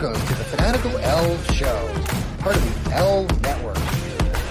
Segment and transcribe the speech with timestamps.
[0.00, 1.92] Welcome to the Fanatical Elfz Show,
[2.38, 3.76] part of the L Network.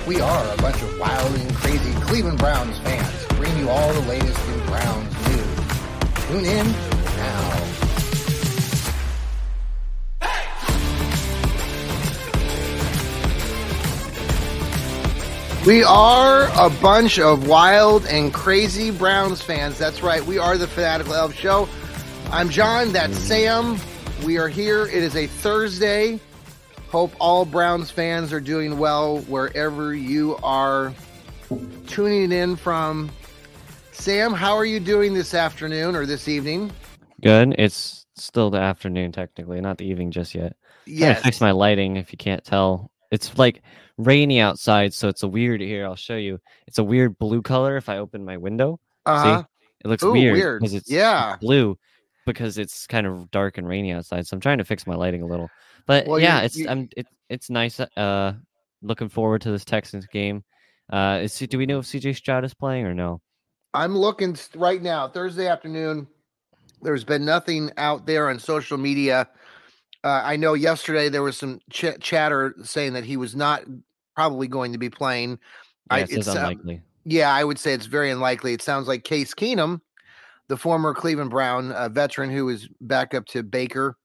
[0.05, 4.01] We are a bunch of wild and crazy Cleveland Browns fans, bringing you all the
[4.01, 5.47] latest in Browns news.
[6.27, 6.67] Tune in
[7.17, 7.63] now.
[15.65, 19.79] We are a bunch of wild and crazy Browns fans.
[19.79, 20.23] That's right.
[20.23, 21.67] We are the Fanatical Elfz Show.
[22.29, 22.91] I'm John.
[22.91, 23.79] That's Sam.
[24.25, 24.85] We are here.
[24.85, 26.19] It is a Thursday.
[26.89, 30.93] Hope all Browns fans are doing well wherever you are
[31.87, 33.09] tuning in from.
[33.91, 36.71] Sam, how are you doing this afternoon or this evening?
[37.21, 37.55] Good.
[37.57, 40.55] It's still the afternoon, technically, not the evening just yet.
[40.85, 41.13] Yeah.
[41.15, 42.91] fix my lighting if you can't tell.
[43.11, 43.61] It's like
[43.97, 45.85] rainy outside, so it's a weird here.
[45.85, 46.39] I'll show you.
[46.67, 48.79] It's a weird blue color if I open my window.
[49.05, 49.41] Uh-huh.
[49.41, 49.45] See?
[49.85, 50.61] It looks Ooh, weird weird.
[50.61, 51.37] because it's Yeah.
[51.39, 51.77] blue
[52.33, 54.27] because it's kind of dark and rainy outside.
[54.27, 55.49] So I'm trying to fix my lighting a little.
[55.85, 57.79] But Well, yeah, you- it's you- I'm it, it's nice.
[57.79, 58.33] Uh,
[58.81, 60.43] looking forward to this Texans game.
[60.91, 63.21] Uh, is do we know if CJ Stroud is playing or no?
[63.73, 66.07] I'm looking right now, Thursday afternoon.
[66.81, 69.27] There's been nothing out there on social media.
[70.03, 73.63] Uh, I know yesterday there was some ch- chatter saying that he was not
[74.15, 75.31] probably going to be playing.
[75.91, 76.81] Yeah, I, it says it's, uh, unlikely.
[77.03, 78.53] Yeah, I would say it's very unlikely.
[78.53, 79.81] It sounds like Case Keenum,
[80.49, 83.95] the former Cleveland Brown uh, veteran who is back up to Baker,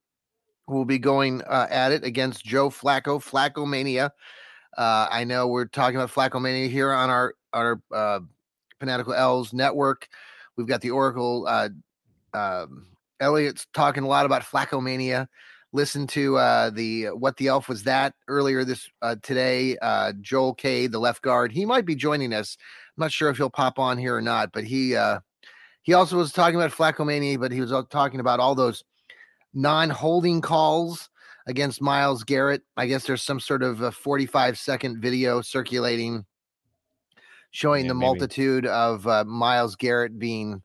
[0.68, 4.12] will be going uh, at it against Joe Flacco, Flacco Mania.
[4.76, 8.20] Uh, I know we're talking about Flacco Mania here on our our uh,
[8.78, 10.08] Fanatical Elfz network.
[10.56, 11.46] We've got the Oracle.
[11.48, 11.68] Uh,
[12.34, 12.86] um,
[13.20, 15.28] Elliot's talking a lot about Flacco Mania.
[15.72, 18.88] Listen to uh, the what the elf was that earlier this
[19.22, 19.76] today.
[20.20, 22.56] Joel K, the left guard, he might be joining us.
[22.96, 24.96] I'm not sure if he'll pop on here or not, but he
[25.84, 28.82] he also was talking about Flacomania, but he was talking about all those
[29.54, 31.08] non-holding calls
[31.46, 32.62] against Myles Garrett.
[32.76, 36.24] I guess there's some sort of a 45 second video circulating
[37.52, 38.00] showing Yeah, the maybe.
[38.06, 40.62] multitude of uh, Myles Garrett being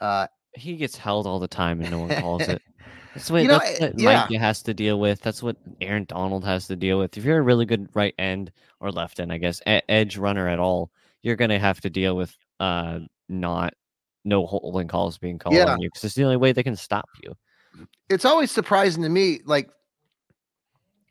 [0.00, 2.62] uh, he gets held all the time and no one calls it.
[3.14, 4.26] That's what, You know, that's eh, what yeah.
[4.30, 5.20] Mike has to deal with.
[5.20, 7.16] That's what Aaron Donald has to deal with.
[7.18, 10.60] If you're a really good right end or left end, I guess, edge runner at
[10.60, 10.92] all,
[11.22, 13.74] you're going to have to deal with uh not
[14.24, 15.72] no holding calls being called Yeah.
[15.72, 17.34] on you because it's the only way they can stop you.
[18.08, 19.70] it's always surprising to me, like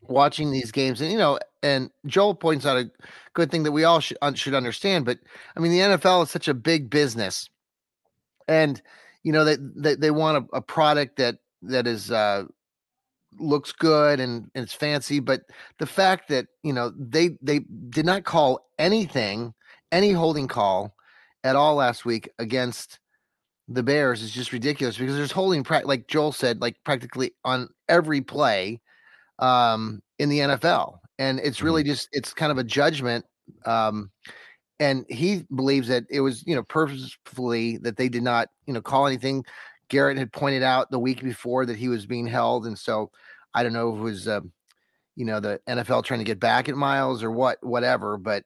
[0.08, 2.90] watching these games, and you know, and Joel points out a
[3.34, 5.04] good thing that we all should un- should understand.
[5.04, 5.18] But
[5.56, 7.48] I mean, the NFL is such a big business,
[8.48, 8.80] and
[9.22, 12.44] you know they they, they want a, a product that that is uh,
[13.38, 15.42] looks good and, and it's fancy, but
[15.78, 19.54] the fact that you know they they did not call anything,
[19.92, 20.94] any holding call
[21.44, 22.98] at all last week against
[23.70, 27.68] the Bears is just ridiculous because there's holding, prac like Joel said, like practically on
[27.88, 28.80] every play
[29.38, 33.24] um, in the NFL, and it's really just it's kind of a judgment.
[33.64, 34.10] Um,
[34.80, 38.82] and he believes that it was you know purposefully that they did not you know
[38.82, 39.44] call anything.
[39.88, 43.12] Garrett had pointed out the week before that he was being held, and so
[43.54, 44.40] I don't know if it was uh,
[45.14, 48.16] you know the NFL trying to get back at Myles or what, whatever.
[48.16, 48.42] But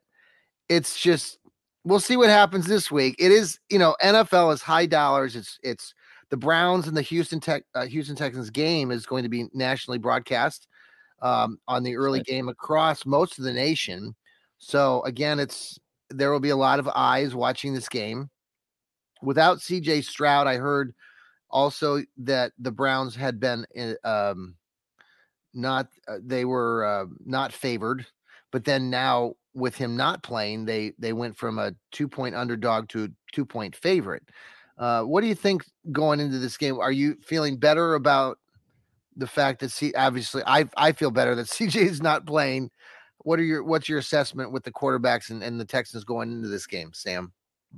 [0.69, 1.39] it's just
[1.85, 3.15] we'll see what happens this week.
[3.19, 5.37] It is, you know, NFL is high dollars.
[5.37, 5.95] It's it's
[6.31, 9.99] the Browns and the Houston Tech uh, Houston Texans game is going to be nationally
[9.99, 10.67] broadcast
[11.23, 14.15] um, on the early game across most of the nation.
[14.59, 15.79] So again, it's
[16.11, 18.31] there will be a lot of eyes watching this game.
[19.23, 20.95] Without CJ Stroud, I heard
[21.51, 23.67] also that the Browns had been
[24.05, 24.57] um,
[25.53, 28.07] not uh, they were uh, not favored,
[28.51, 32.89] but then now with him not playing, they they went from a two point underdog
[32.91, 34.23] to a two point favorite.
[34.77, 36.79] Uh, what do you think going into this game?
[36.79, 38.39] Are you feeling better about
[39.17, 42.71] the fact that C obviously I I feel better that CJ is not playing.
[43.19, 46.49] What are your what's your assessment with the quarterbacks and, and the Texans going into
[46.49, 47.33] this game, Sam?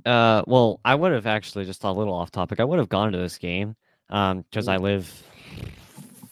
[0.05, 2.59] Uh, well, I would have actually just a little off topic.
[2.59, 3.75] I would have gone to this game
[4.09, 5.23] um because I live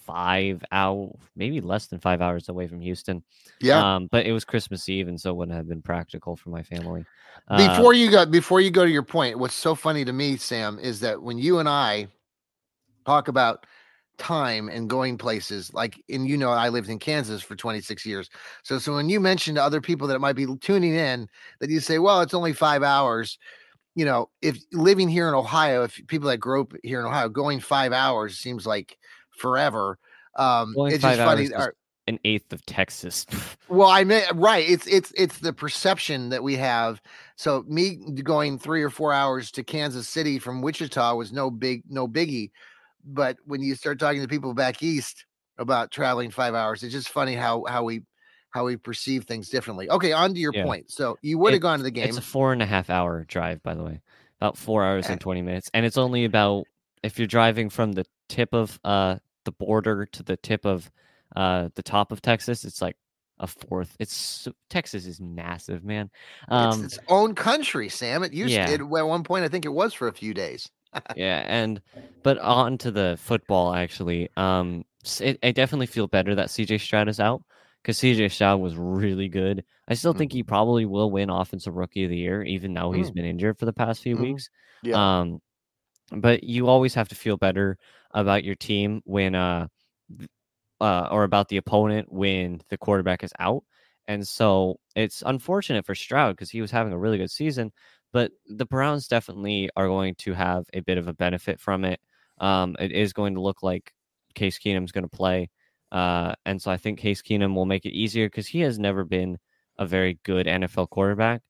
[0.06, 3.24] five hour, maybe less than five hours away from Houston.
[3.60, 3.96] Yeah.
[3.96, 6.64] Um, but it was Christmas Eve, and so it wouldn't have been practical for my
[6.64, 7.06] family.
[7.48, 10.38] Uh, Before you go, before you go to your point, what's so funny to me,
[10.38, 12.08] Sam, is that when you and I
[13.06, 13.66] talk about
[14.18, 18.30] time and going places, like, and you know, I lived in Kansas for 26 years.
[18.64, 21.28] So, so when you mention to other people that might be tuning in,
[21.60, 23.38] that you say, well, it's only five hours.
[23.96, 27.30] You know, if living here in Ohio, if people that grew up here in Ohio,
[27.30, 28.98] going five hours seems like
[29.38, 29.98] forever.
[30.36, 31.54] Um, it's just funny.
[31.54, 31.74] our-
[32.08, 33.26] an eighth of Texas.
[33.68, 34.68] well, I mean, right.
[34.70, 37.02] It's it's it's the perception that we have.
[37.36, 41.82] So me going three or four hours to Kansas City from Wichita was no big
[41.90, 42.52] no biggie.
[43.04, 45.26] But when you start talking to people back east
[45.58, 48.02] about traveling five hours, it's just funny how how we
[48.52, 49.90] how we perceive things differently.
[49.90, 50.64] Okay, on to your Yeah.
[50.64, 50.92] point.
[50.92, 52.10] So you would have gone to the game.
[52.10, 54.00] It's a four and a half hour drive, by the way,
[54.40, 56.66] about four hours and twenty minutes, and it's only about
[57.02, 60.92] if you're driving from the tip of uh the border to the tip of
[61.36, 62.98] uh the top of Texas, it's like
[63.40, 63.96] a fourth.
[64.00, 66.10] It's Texas is massive, man.
[66.44, 68.24] it's Um, its own country, Sam.
[68.24, 68.70] It used yeah.
[68.70, 69.44] it, at one point.
[69.44, 70.70] I think it was for a few days.
[71.16, 71.82] yeah, and
[72.24, 74.30] but on to the football actually.
[74.38, 74.86] Um,
[75.20, 77.44] it, I definitely feel better that CJ Stroud is out
[77.82, 79.64] because CJ Stroud was really good.
[79.88, 83.12] I still think he probably will win Offensive Rookie of the Year, even though he's
[83.12, 83.16] Mhm.
[83.16, 84.22] been injured for the past few Mhm.
[84.22, 84.50] weeks.
[84.82, 85.20] Yeah.
[85.20, 85.42] Um,
[86.12, 87.78] but you always have to feel better
[88.12, 89.68] about your team when uh,
[90.82, 93.64] uh, or about the opponent when the quarterback is out.
[94.08, 97.72] And so it's unfortunate for Stroud because he was having a really good season,
[98.14, 102.00] but the Browns definitely are going to have a bit of a benefit from it.
[102.40, 103.94] Um, it is going to look like
[104.36, 105.50] Case Keenum's going to play.
[105.92, 109.04] Uh, and so I think Case Keenum will make it easier because he has never
[109.04, 109.38] been
[109.78, 111.42] a very good NFL quarterback.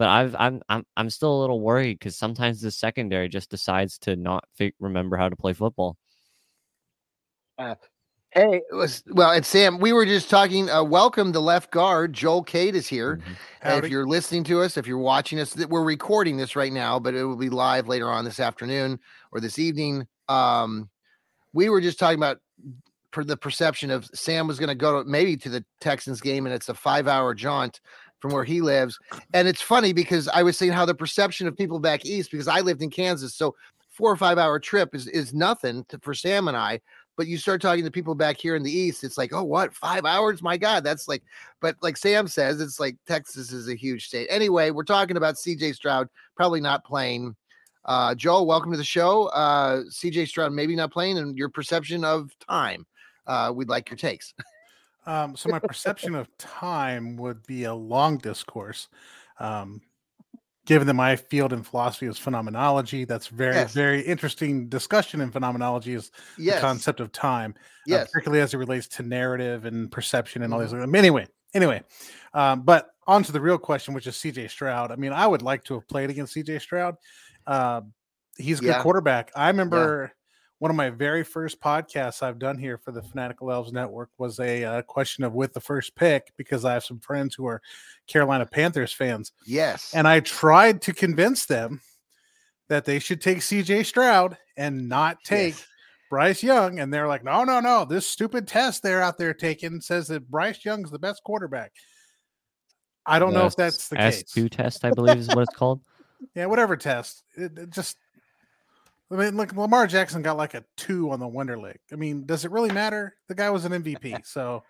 [0.00, 3.98] But I've, I'm I'm I'm still a little worried because sometimes the secondary just decides
[3.98, 5.98] to not fi- remember how to play football.
[7.58, 10.70] Hey, it was well, and Sam, we were just talking.
[10.70, 12.14] Uh, welcome the left guard.
[12.14, 13.16] Joel Cade is here.
[13.62, 13.84] Mm-hmm.
[13.84, 16.98] If you're listening to us, if you're watching us, th- we're recording this right now,
[16.98, 18.98] but it will be live later on this afternoon
[19.32, 20.06] or this evening.
[20.30, 20.88] Um,
[21.52, 22.38] we were just talking about
[23.10, 26.46] per the perception of Sam was going to go to maybe to the Texans game,
[26.46, 27.82] and it's a five hour jaunt
[28.20, 28.98] from where he lives.
[29.34, 32.48] And it's funny because I was saying how the perception of people back east, because
[32.48, 33.54] I lived in Kansas, so
[33.90, 36.80] four or five hour trip is is nothing to, for Sam and I.
[37.16, 39.74] But you start talking to people back here in the east, it's like, oh, what
[39.74, 40.42] five hours?
[40.42, 41.22] My God, that's like.
[41.60, 44.28] But like Sam says, it's like Texas is a huge state.
[44.30, 45.74] Anyway, we're talking about C.J.
[45.74, 47.36] Stroud probably not playing.
[47.84, 49.26] Uh, Joel, welcome to the show.
[49.28, 50.26] Uh, C.J.
[50.26, 52.86] Stroud maybe not playing, and your perception of time.
[53.26, 54.34] Uh, we'd like your takes.
[55.06, 58.88] Um, so my perception of time would be a long discourse.
[59.38, 59.80] Um,
[60.66, 63.72] given that my field in philosophy is phenomenology, that's very, Yes.
[63.72, 66.56] very interesting discussion in phenomenology is Yes.
[66.56, 67.54] the concept of time,
[67.90, 70.76] uh, particularly as it relates to narrative and perception and all Mm-hmm.
[70.76, 70.84] these.
[70.84, 71.82] other- Anyway, anyway,
[72.34, 74.92] um, but on to the real question, which is CJ Stroud.
[74.92, 76.96] I mean, I would like to have played against CJ Stroud.
[77.46, 77.80] Uh,
[78.36, 79.32] he's a good quarterback.
[79.34, 80.12] I remember
[80.60, 84.38] one of my very first podcasts I've done here for the Fanatical Elfz Network was
[84.38, 87.62] a uh, question of with the first pick because I have some friends who are
[88.06, 89.32] Carolina Panthers fans.
[89.46, 89.92] Yes.
[89.94, 91.80] And I tried to convince them
[92.68, 95.66] that they should take CJ Stroud and not take Yes.
[96.10, 96.78] Bryce Young.
[96.78, 97.86] And they're like, no, no, no.
[97.86, 101.72] This stupid test they're out there taking says that Bryce Young's the best quarterback.
[103.06, 104.24] I don't know if that's the case.
[104.24, 105.80] S2 test, I believe is what it's called.
[106.34, 107.24] Yeah, whatever test.
[107.34, 107.96] It, it just
[109.10, 111.78] I mean, look, Lamar Jackson got like a two on the Wonderlic.
[111.92, 113.16] I mean, does it really matter?
[113.28, 114.16] The guy was an MVP.
[114.24, 114.62] So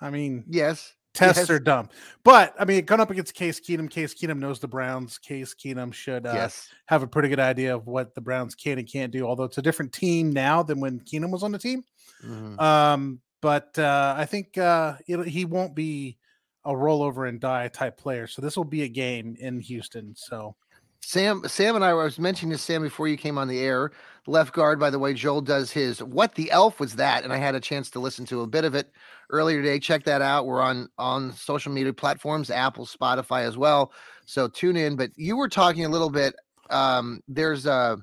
[0.00, 0.94] I mean, yes.
[1.14, 1.50] tests yes.
[1.50, 1.88] are dumb.
[2.24, 5.18] But I mean, going up against Case Keenum, Case Keenum knows the Browns.
[5.18, 6.68] Case Keenum should uh, Yes.
[6.86, 9.26] have a pretty good idea of what the Browns can and can't do.
[9.26, 11.84] Although it's a different team now than when Keenum was on the team.
[12.24, 12.60] Mhm.
[12.60, 16.18] Um, but uh, I think uh, it, he won't be
[16.64, 18.26] a rollover and die type player.
[18.26, 20.14] So this will be a game in Houston.
[20.16, 20.56] So
[21.02, 23.90] Sam, Sam and I, I was mentioning to Sam before you came on the air.
[24.26, 27.38] Left guard, by the way, Joel does his "What the Elf Was That," and I
[27.38, 28.92] had a chance to listen to a bit of it
[29.30, 29.80] earlier today.
[29.80, 30.46] Check that out.
[30.46, 33.92] We're on on social media platforms, Apple, Spotify as well.
[34.26, 34.94] So tune in.
[34.94, 36.34] But you were talking a little bit.
[36.68, 37.96] Um, there's uh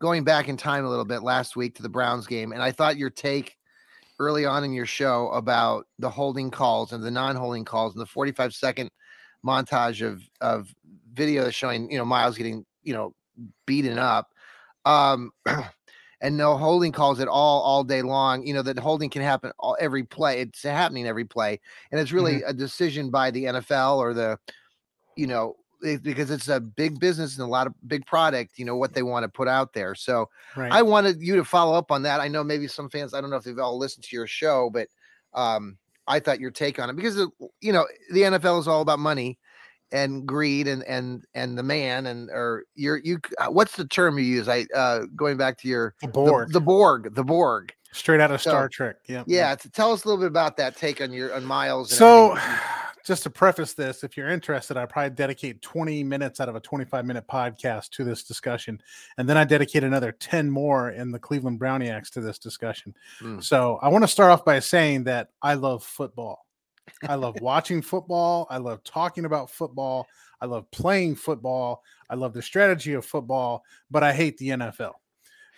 [0.00, 2.72] going back in time a little bit last week to the Browns game, and I
[2.72, 3.56] thought your take
[4.18, 8.06] early on in your show about the holding calls and the non-holding calls and the
[8.06, 8.90] 45 second
[9.44, 10.74] montage of of
[11.14, 13.14] video showing you know Myles getting you know
[13.66, 14.30] beaten up,
[14.84, 15.30] um,
[16.20, 18.46] and no holding calls at all all day long.
[18.46, 20.40] You know that holding can happen all, every play.
[20.40, 22.50] It's happening every play, and it's really mm-hmm.
[22.50, 24.38] a decision by the NFL or the
[25.16, 25.56] you know
[26.02, 29.02] because it's a big business and a lot of big product, you know, what they
[29.02, 29.94] want to put out there.
[29.94, 30.72] So right.
[30.72, 32.20] I wanted you to follow up on that.
[32.20, 34.70] I know maybe some fans, I don't know if they've all listened to your show,
[34.72, 34.88] but
[35.34, 37.16] um, I thought your take on it because,
[37.60, 39.38] you know, the NFL is all about money
[39.92, 44.18] and greed and and and the man and or you're you uh, what's the term
[44.18, 44.48] you use?
[44.48, 46.48] I uh going back to your the borg.
[46.48, 47.72] the, the borg the borg.
[47.92, 49.54] Straight out of so, star trek yeah yeah.
[49.54, 52.36] to tell us a little bit about that take on your on Myles so
[53.06, 56.60] just to preface this if you're interested i probably dedicate 20 minutes out of a
[56.60, 58.82] 25 minute podcast to this discussion
[59.16, 62.92] and then i dedicate another 10 more in the cleveland browniacs to this discussion.
[63.20, 63.40] Mm.
[63.40, 66.44] so i want to start off by saying that i love football
[67.08, 68.46] I love watching football.
[68.50, 70.06] I love talking about football.
[70.40, 71.82] I love playing football.
[72.10, 74.92] I love the strategy of football, but I hate the NFL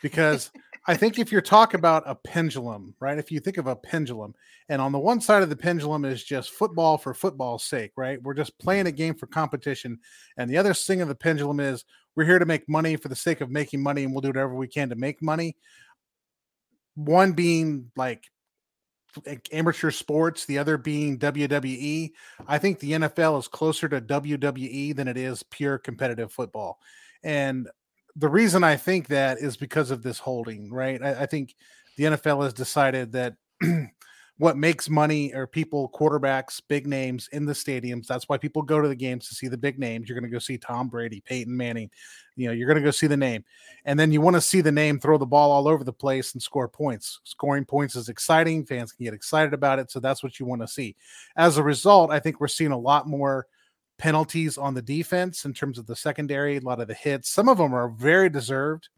[0.02, 0.50] because
[0.88, 3.18] I think if you're talking about a pendulum, right?
[3.18, 4.34] If you think of a pendulum,
[4.68, 8.22] and on the one side of the pendulum is just football for football's sake, right?
[8.22, 9.98] We're just playing a game for competition.
[10.36, 13.16] And the other thing of the pendulum is we're here to make money for the
[13.16, 15.56] sake of making money, and we'll do whatever we can to make money.
[16.94, 18.30] One being like
[19.26, 22.12] Eh, amateur sports, the other being WWE.
[22.46, 26.78] I think the NFL is closer to WWE than it is pure competitive football.
[27.22, 27.68] And
[28.14, 31.02] the reason I think that is because of this holding, right?
[31.02, 31.54] I, I think
[31.96, 33.34] the NFL has decided that
[34.38, 38.06] what makes money are people, quarterbacks, big names in the stadiums.
[38.06, 40.08] That's why people go to the games to see the big names.
[40.08, 41.90] You're going to go see Tom Brady, Peyton Manning.
[42.36, 43.44] You know, you're going to go see the name.
[43.86, 46.34] And then you want to see the name throw the ball all over the place
[46.34, 47.20] and score points.
[47.24, 48.66] Scoring points is exciting.
[48.66, 49.90] Fans can get excited about it.
[49.90, 50.96] So that's what you want to see.
[51.36, 53.46] As a result, I think we're seeing a lot more
[53.96, 57.30] penalties on the defense in terms of the secondary, a lot of the hits.
[57.30, 58.90] Some of them are very deserved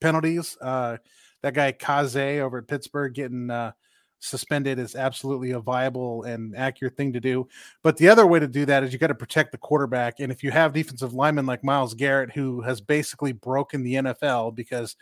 [0.00, 0.56] penalties.
[0.58, 0.96] Uh,
[1.42, 3.72] that guy Kazee over at Pittsburgh getting uh,
[4.20, 7.48] suspended is absolutely a viable and accurate thing to do.
[7.82, 10.20] But the other way to do that is you got to protect the quarterback.
[10.20, 14.54] And if you have defensive linemen like Myles Garrett, who has basically broken the NFL
[14.54, 14.96] because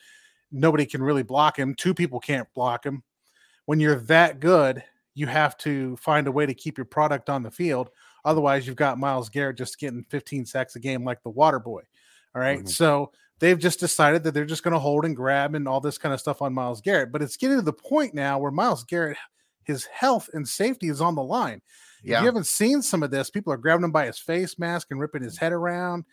[0.50, 3.02] nobody can really block him, two people can't block him.
[3.66, 4.82] When you're that good,
[5.14, 7.90] you have to find a way to keep your product on the field.
[8.24, 11.82] Otherwise, you've got Myles Garrett just getting 15 sacks a game like the water boy.
[12.34, 12.60] All right?
[12.60, 12.68] mm-hmm.
[12.68, 15.98] So they've just decided that they're just going to hold and grab and all this
[15.98, 17.12] kind of stuff on Myles Garrett.
[17.12, 19.16] But it's getting to the point now where Myles Garrett,
[19.64, 21.62] his health and safety is on the line.
[22.02, 22.16] Yeah.
[22.16, 24.88] If you haven't seen some of this, people are grabbing him by his face mask
[24.90, 26.04] and ripping his head around,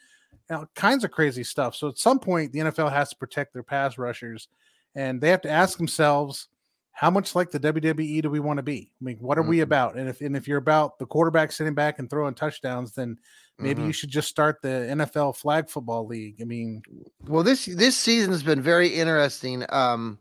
[0.49, 1.75] know, kinds of crazy stuff.
[1.75, 4.47] So at some point, the NFL has to protect their pass rushers,
[4.95, 6.47] and they have to ask themselves,
[6.95, 8.89] how much like the WWE do we want to be?
[9.01, 9.49] I mean, what are mm-hmm.
[9.49, 9.97] we about?
[9.97, 13.17] And if and if you're about the quarterback sitting back and throwing touchdowns, then
[13.59, 13.87] maybe mm-hmm.
[13.87, 16.37] you should just start the NFL flag football league.
[16.41, 16.81] I mean,
[17.27, 19.65] well, this this season has been very interesting.
[19.69, 20.19] Um,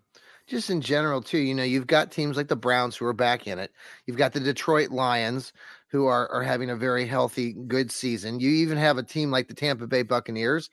[0.49, 1.39] just in general, too.
[1.39, 3.71] You know, you've got teams like the Browns who are back in it.
[4.07, 5.53] You've got the Detroit Lions
[5.87, 8.41] who are are having a very healthy, good season.
[8.41, 10.71] You even have a team like the Tampa Bay Buccaneers.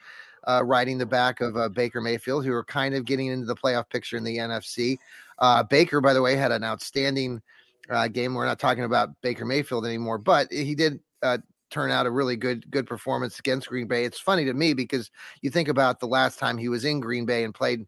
[0.48, 3.55] Uh, riding the back of uh, Baker Mayfield, who are kind of getting into the
[3.55, 4.98] playoff picture in the NFC.
[5.41, 7.41] Uh, Baker, by the way, had an outstanding
[7.89, 8.36] uh, game.
[8.36, 11.39] We're not talking about Baker Mayfield anymore, but he did uh,
[11.71, 14.05] turn out a really good good performance against Green Bay.
[14.05, 15.10] It's funny to me because
[15.41, 17.88] you think about the last time he was in Green Bay and played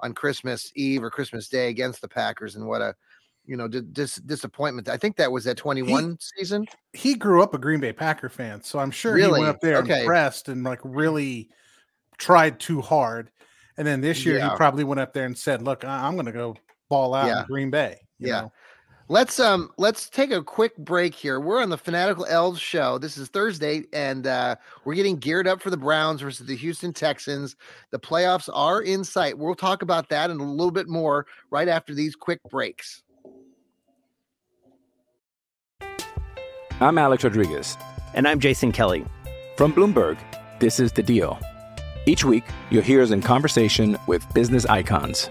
[0.00, 2.94] on Christmas Eve or Christmas Day against the Packers, and what a
[3.44, 4.88] you know dis- disappointment.
[4.88, 6.66] I think that was that 21 he, season.
[6.94, 9.40] He grew up a Green Bay Packer fan, so I'm sure really?
[9.40, 10.00] he went up there okay.
[10.00, 11.50] impressed and like really
[12.16, 13.30] tried too hard.
[13.76, 14.50] And then this year yeah.
[14.50, 16.56] he probably went up there and said, "Look, I'm going to go
[16.88, 17.40] ball out yeah.
[17.40, 17.98] in Green Bay.
[18.18, 18.42] yeah.
[18.42, 18.52] Know?
[19.08, 21.38] Let's um let's take a quick break here.
[21.38, 22.96] We're on the Fanatical Elfz show.
[22.96, 26.94] This is Thursday, and uh, we're getting geared up for the Browns versus the Houston
[26.94, 27.54] Texans.
[27.90, 29.36] The playoffs are in sight.
[29.36, 33.02] We'll talk about that and a little bit more right after these quick breaks.
[36.80, 37.76] I'm Alex Rodriguez.
[38.14, 39.04] And I'm Jason Kelly.
[39.56, 40.16] From Bloomberg,
[40.60, 41.38] this is The Deal.
[42.06, 45.30] Each week, you'll hear us in conversation with business icons.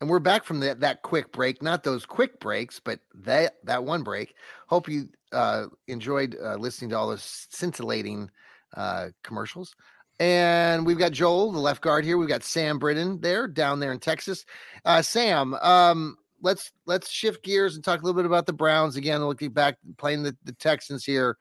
[0.00, 1.62] And we're back from that that quick break.
[1.62, 4.34] Not those quick breaks, but that that one break.
[4.66, 8.30] Hope you uh, enjoyed uh, listening to all those scintillating
[8.76, 9.74] uh, commercials.
[10.18, 12.16] And we've got Joel, the left guard here.
[12.16, 14.46] We've got Sam Britton there, down there in Texas.
[14.84, 18.96] Uh, Sam, um, let's let's shift gears and talk a little bit about the Browns
[18.96, 19.24] again.
[19.24, 21.36] Looking back, playing the, the Texans here.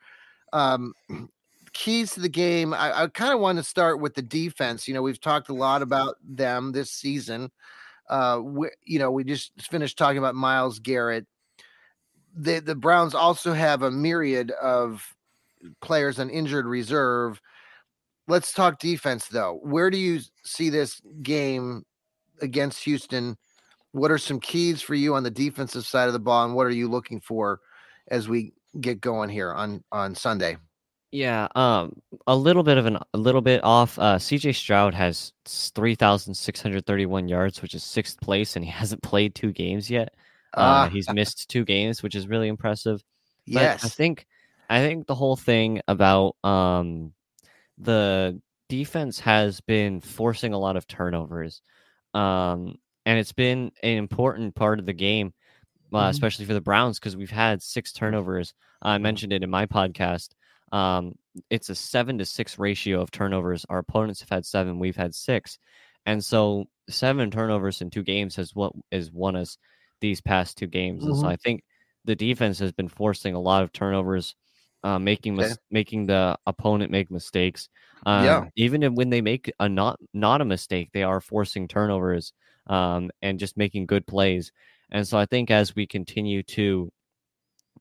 [0.53, 0.93] Um,
[1.73, 2.73] keys to the game.
[2.73, 4.87] I, I kind of want to start with the defense.
[4.87, 7.51] You know, we've talked a lot about them this season.
[8.09, 11.25] Uh, we, you know, we just finished talking about Myles Garrett.
[12.35, 15.15] The the Browns also have a myriad of
[15.81, 17.41] players on injured reserve.
[18.27, 19.59] Let's talk defense though.
[19.63, 21.85] Where do you see this game
[22.41, 23.37] against Houston?
[23.91, 26.67] What are some keys for you on the defensive side of the ball, and what
[26.67, 27.61] are you looking for
[28.09, 30.57] as we get going here on on Sunday?
[31.11, 31.93] Yeah, um,
[32.27, 33.97] a little bit of an a little bit off.
[33.97, 34.51] Uh, C.J.
[34.51, 39.01] Stroud has three thousand six hundred thirty-one yards, which is sixth place, and he hasn't
[39.01, 40.13] played two games yet.
[40.53, 40.89] Uh, Ah.
[40.89, 43.03] he's missed two games, which is really impressive.
[43.47, 44.25] But I think
[44.69, 47.13] I think the whole thing about um
[47.77, 51.61] the defense has been forcing a lot of turnovers.
[52.13, 55.33] Um and it's been an important part of the game,
[55.93, 56.09] uh, Mhm.
[56.09, 58.53] especially for the Browns because we've had six turnovers.
[58.81, 60.29] I mentioned it in my podcast.
[60.71, 61.15] Um
[61.49, 63.65] it's a 7 to 6 ratio of turnovers.
[63.69, 65.59] Our opponents have had 7, we've had 6.
[66.05, 69.57] And so 7 turnovers in two games has what is won us
[70.01, 71.05] these past two games.
[71.07, 71.29] And so Mhm.
[71.29, 71.63] I think
[72.05, 74.35] the defense has been forcing a lot of turnovers,
[74.83, 75.59] uh, making mis- Okay.
[75.71, 77.69] making the opponent make mistakes.
[78.05, 78.49] Um, Yeah.
[78.55, 82.33] Even if, when they make a not not a mistake, they are forcing turnovers
[82.67, 84.51] um, and just making good plays.
[84.91, 86.91] And so I think as we continue to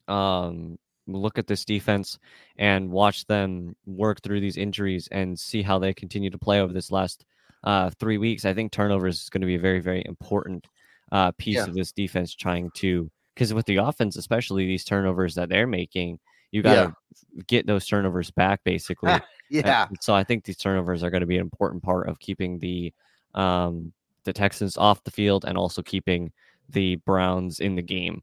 [0.08, 2.18] um, look at this defense
[2.58, 6.72] and watch them work through these injuries and see how they continue to play over
[6.72, 7.24] this last
[7.64, 10.66] uh, three weeks, I think turnovers is going to be a very very important
[11.12, 11.64] uh, piece Yeah.
[11.64, 16.20] of this defense trying to because with the offense, especially these turnovers that they're making,
[16.52, 19.10] you got to get those turnovers back basically.
[19.10, 19.88] And yeah.
[20.00, 22.92] so I think these turnovers are going to be an important part of keeping the
[23.34, 23.92] um,
[24.24, 26.32] the Texans off the field and also keeping
[26.68, 28.22] the Browns in the game.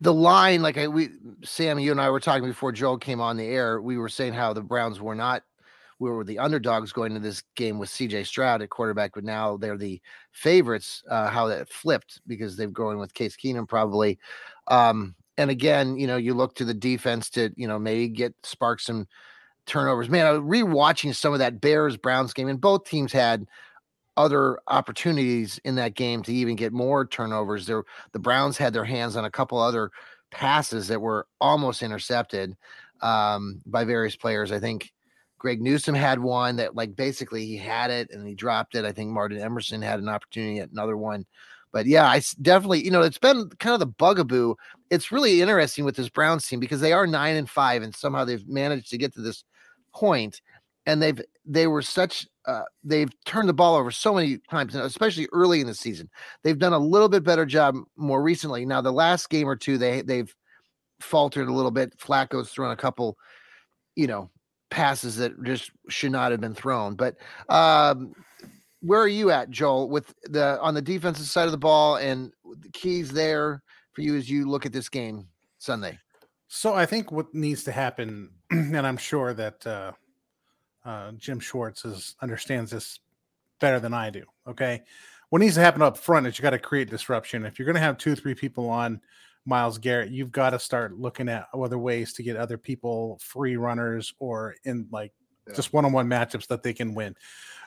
[0.00, 1.10] The line, like I, we,
[1.42, 3.80] Sam, you and I were talking before Joel came on the air.
[3.80, 5.42] We were saying how the Browns were not,
[5.98, 9.56] we were the underdogs going into this game with CJ Stroud at quarterback, but now
[9.56, 10.00] they're the
[10.32, 11.02] favorites.
[11.08, 14.18] Uh, how that flipped because they've going with Case Keenum probably.
[14.66, 18.34] Um, and again, you know, you look to the defense to, you know, maybe get
[18.42, 19.06] spark some
[19.66, 20.08] turnovers.
[20.08, 23.46] Man, I was rewatching some of that Bears Browns game, and both teams had
[24.16, 27.66] other opportunities in that game to even get more turnovers.
[27.66, 29.90] There, the Browns had their hands on a couple other
[30.30, 32.56] passes that were almost intercepted
[33.00, 34.52] um, by various players.
[34.52, 34.92] I think
[35.38, 38.84] Greg Newsome had one that, like, basically he had it and he dropped it.
[38.84, 41.26] I think Martin Emerson had an opportunity at another one.
[41.72, 44.54] But yeah, I definitely, you know, it's been kind of the bugaboo.
[44.90, 48.24] It's really interesting with this Browns team because they are nine and five, and somehow
[48.24, 49.42] they've managed to get to this
[49.92, 50.40] point
[50.86, 55.28] and they've they were such uh, they've turned the ball over so many times, especially
[55.32, 56.10] early in the season.
[56.42, 58.66] They've done a little bit better job more recently.
[58.66, 60.34] Now, the last game or two, they they've
[61.00, 61.96] faltered a little bit.
[61.98, 63.16] Flacco's thrown a couple,
[63.96, 64.30] you know,
[64.70, 66.96] passes that just should not have been thrown.
[66.96, 67.16] But
[67.48, 68.12] um,
[68.80, 72.32] where are you at, Joel, with the on the defensive side of the ball and
[72.60, 75.98] the keys there for you as you look at this game Sunday?
[76.48, 79.92] So I think what needs to happen, and I'm sure that uh,
[80.84, 83.00] uh, Jim Schwartz is understands this
[83.60, 84.24] better than I do.
[84.46, 84.82] Okay,
[85.30, 87.44] what needs to happen up front is you got to create disruption.
[87.46, 89.00] If you're going to have two three people on
[89.46, 93.56] Myles Garrett, you've got to start looking at other ways to get other people free
[93.56, 95.12] runners or in like
[95.54, 97.14] just one-on-one matchups that they can win.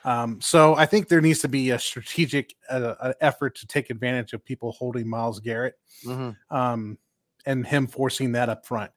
[0.04, 4.32] Um, so I think there needs to be a strategic uh, effort to take advantage
[4.32, 6.56] of people holding Myles Garrett Mm-hmm.
[6.56, 6.98] um,
[7.46, 8.90] and him forcing that up front.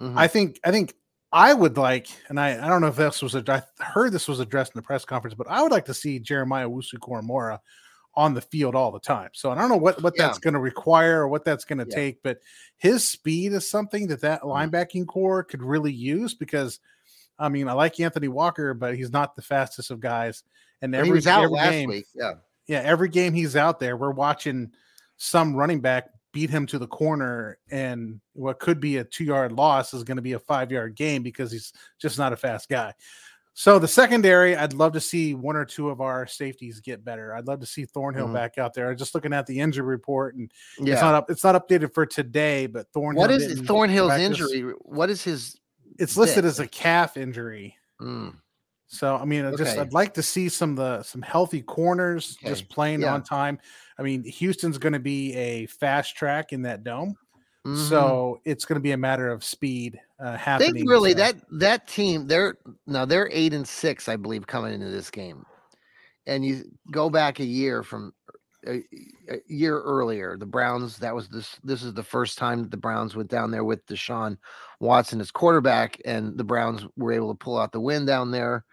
[0.00, 0.16] Mhm.
[0.16, 0.94] I think I think
[1.32, 4.28] I would like, and I, I don't know if this was a, I heard this
[4.28, 7.58] was addressed in the press conference, but I would like to see Jeremiah Owusu-Koramoah
[8.14, 9.30] on the field all the time.
[9.34, 11.86] So I don't know what what that's going to require or what that's going to
[11.88, 11.94] Yeah.
[11.94, 12.38] take, but
[12.78, 14.70] his speed is something that that Mhm.
[14.70, 16.80] linebacking corps could really use because.
[17.40, 20.42] I mean, I like Anthony Walker, but he's not the fastest of guys.
[20.82, 22.06] And every, he was out every last game, week.
[22.12, 22.32] Yeah.
[22.66, 24.72] yeah, every game he's out there, we're watching
[25.18, 29.52] some running back beat him to the corner, and what could be a two yard
[29.52, 32.68] loss is going to be a five yard game because he's just not a fast
[32.68, 32.92] guy.
[33.54, 37.34] So the secondary, I'd love to see one or two of our safeties get better.
[37.34, 38.32] I'd love to see Thornhill Mhm.
[38.34, 38.88] back out there.
[38.88, 41.28] I'm just looking at the injury report, and it's not up.
[41.30, 43.20] It's not updated for today, but Thornhill.
[43.20, 44.26] What is Thornhill's practice.
[44.40, 44.72] injury?
[44.82, 45.56] What is his?
[45.98, 47.76] It's listed as a calf injury.
[48.00, 48.36] Mm,
[48.88, 49.80] So I mean, I just Okay.
[49.80, 53.12] I'd like to see some the some healthy corners just playing Yeah.
[53.14, 53.58] on time.
[53.98, 57.14] I mean, Houston's going to be a fast track in that dome,
[57.66, 57.88] mhm.
[57.88, 60.86] so it's going to be a matter of speed uh, they happening.
[60.86, 62.26] really that that team.
[62.26, 65.44] They're now they're eight and six, I believe, coming into this game.
[66.26, 68.12] And you go back a year from
[68.66, 68.82] a,
[69.30, 70.98] a year earlier, the Browns.
[70.98, 71.58] That was this.
[71.62, 74.38] This is the first time that the Browns went down there with Deshaun
[74.80, 78.64] Watson as quarterback, and the Browns were able to pull out the win down there.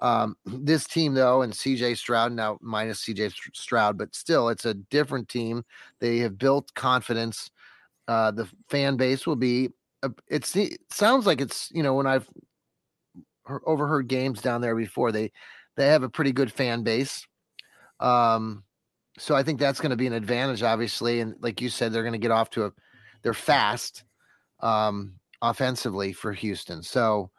[0.00, 4.74] Um, this team, though, and CJ Stroud now minus CJ Stroud, but still, it's a
[4.74, 5.64] different team.
[6.00, 7.50] They have built confidence.
[8.08, 9.70] Uh, the fan base will be.
[10.02, 10.46] Uh, it
[10.90, 12.28] sounds like it's you know when I've
[13.66, 15.32] overheard games down there before they
[15.76, 17.26] they have a pretty good fan base.
[18.00, 18.64] Um,
[19.18, 22.02] so I think that's going to be an advantage, obviously, and like you said, they're
[22.02, 22.72] going to get off to a
[23.22, 24.04] they're fast
[24.60, 26.82] um, offensively for Houston.
[26.82, 27.30] So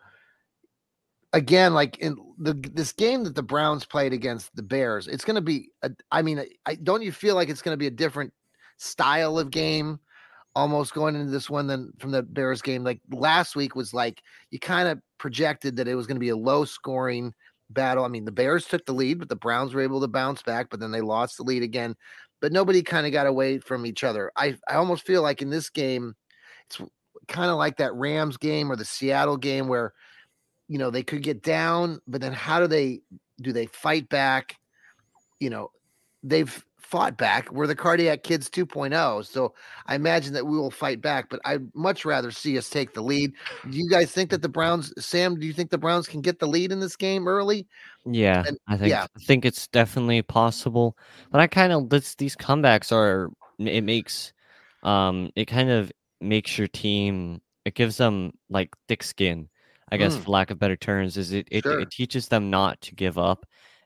[1.33, 5.35] again, like in the this game that the Browns played against the Bears, it's going
[5.35, 5.69] to be.
[5.83, 8.33] A, I mean, I, don't you feel like it's going to be a different
[8.77, 9.99] style of game,
[10.55, 12.83] almost going into this one than from the Bears game?
[12.83, 16.29] Like last week was like you kind of projected that it was going to be
[16.29, 17.33] a low scoring
[17.69, 18.03] battle.
[18.03, 20.69] I mean, the Bears took the lead, but the Browns were able to bounce back,
[20.69, 21.95] but then they lost the lead again.
[22.41, 24.31] But nobody kind of got away from each other.
[24.35, 26.15] I I almost feel like in this game,
[26.65, 26.81] it's
[27.27, 29.93] kind of like that Rams game or the Seattle game where
[30.71, 33.01] you know they could get down but then how do they
[33.41, 34.55] do they fight back
[35.41, 35.69] you know
[36.23, 39.53] they've fought back we're the cardiac kids 2.0 so
[39.87, 43.01] i imagine that we will fight back but i'd much rather see us take the
[43.01, 43.33] lead
[43.69, 46.39] do you guys think that the browns sam do you think the browns can get
[46.39, 47.67] the lead in this game early
[48.05, 49.03] Yeah, And- I think yeah.
[49.15, 50.97] I think it's definitely possible.
[51.31, 53.29] But I kind of this these comebacks are
[53.59, 54.33] it makes
[54.83, 59.49] um it kind of makes your team it gives them like thick skin.
[59.91, 60.23] I guess Mm.
[60.23, 61.79] for lack of better terms is it it, Sure.
[61.79, 63.45] it teaches them not to give up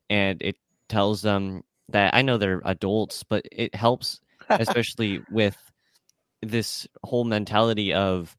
[0.09, 0.55] and it
[0.87, 5.57] tells them that I know they're adults, but it helps especially with
[6.41, 8.35] this whole mentality of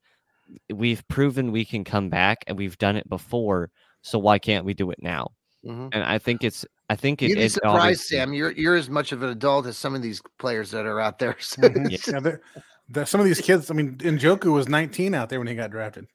[0.73, 3.71] we've proven we can come back and we've done it before,
[4.03, 5.33] so why can't we do it now?
[5.65, 5.89] Mhm.
[5.93, 8.77] And I think it's I think it, you'd be it surprised obviously- sam you're you're
[8.77, 11.63] as much of an adult as some of these players that are out there so
[11.63, 11.87] Mhm.
[11.93, 12.43] it's- Yeah, they're-
[12.89, 13.69] the- some of these kids.
[13.73, 16.07] I mean, Njoku was 19 out there when he got drafted.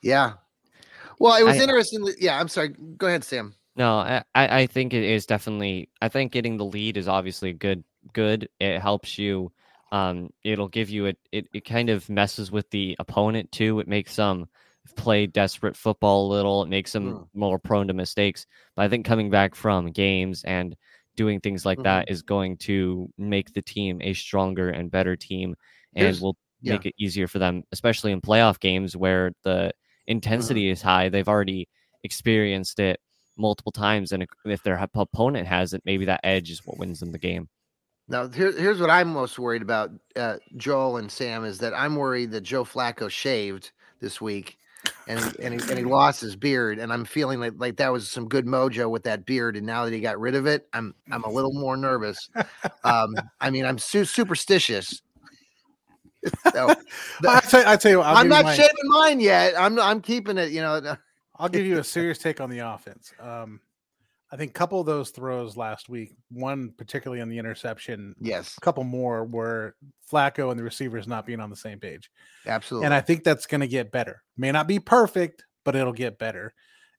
[0.00, 0.34] yeah
[1.18, 4.94] well it was I- interesting yeah i'm sorry go ahead sam No, I, I think
[4.94, 5.90] it is definitely.
[6.00, 7.84] I think getting the lead is obviously good.
[8.14, 8.48] Good.
[8.58, 9.52] It helps you.
[9.92, 11.18] Um, it'll give you it.
[11.30, 13.78] It it kind of messes with the opponent too.
[13.80, 14.46] It makes them
[14.96, 16.62] play desperate football a little.
[16.62, 17.26] It makes them Mm.
[17.34, 18.46] more prone to mistakes.
[18.76, 20.74] But I think coming back from games and
[21.16, 21.84] doing things like Mhm.
[21.84, 25.54] that is going to make the team a stronger and better team,
[25.94, 26.72] and will yeah.
[26.72, 29.72] make it easier for them, especially in playoff games where the
[30.06, 31.08] intensity is high.
[31.08, 31.68] They've already
[32.02, 33.00] experienced it
[33.36, 37.12] multiple times, and if- their opponent has it, maybe that edge is what wins them
[37.12, 37.48] the game.
[38.08, 41.96] Now, here, here's what I'm most worried about, uh, Joel and Sam, is that I'm
[41.96, 44.58] worried that Joe Flacco shaved this week,
[45.08, 47.92] and he- and he, and he lost his beard, and I'm feeling like like that
[47.92, 50.68] was some good mojo with that beard, and now that he got rid of it,
[50.72, 52.30] I'm I'm a little more nervous.
[52.84, 55.02] Um, I mean, I'm su- superstitious.
[56.52, 56.74] So,
[57.28, 59.54] I tell, I tell you, what, I'll I'm not my- shaving mine yet.
[59.58, 60.50] I'm I'm keeping it.
[60.52, 60.96] You know,
[61.36, 63.12] I'll give you a serious take on the offense.
[63.20, 63.60] Um,
[64.32, 68.56] I think a couple of those throws last week, one particularly on the interception, yes,
[68.56, 69.76] a couple more were
[70.10, 72.10] Flacco and the receivers not being on the same page.
[72.46, 72.86] absolutely.
[72.86, 74.22] And I think that's going to get better.
[74.36, 76.54] May not be perfect, but it'll get better.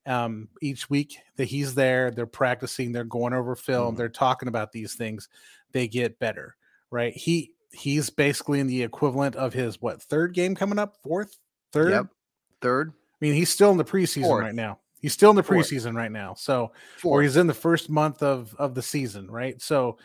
[0.06, 3.98] Um, each week that he's there, they're practicing, they're going over film, Mhm.
[3.98, 5.28] they're talking about these things,
[5.72, 6.56] they get better,
[6.90, 7.14] right?
[7.14, 11.36] He he's basically in the equivalent of his what third game coming up, fourth,
[11.72, 11.90] third.
[11.92, 12.06] Yep.
[12.60, 14.42] Third, I mean, he's still in the preseason Fourth.
[14.42, 14.80] right now.
[15.00, 15.68] He's still in the Fourth.
[15.70, 16.34] preseason right now.
[16.34, 16.72] So,
[17.04, 19.60] or he's in the first month of of the season, right?
[19.62, 19.96] So,